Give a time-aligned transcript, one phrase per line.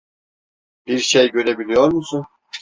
[0.87, 2.25] Bir şey görebiliyor musun?